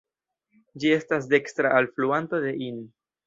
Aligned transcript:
Ĝi 0.83 0.93
estas 0.95 1.27
dekstra 1.35 1.75
alfluanto 1.81 2.41
de 2.47 2.55
Inn. 2.71 2.81